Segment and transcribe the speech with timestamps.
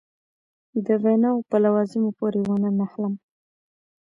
[0.85, 3.13] د ویناوو په لوازمو پورې ونه نښلم.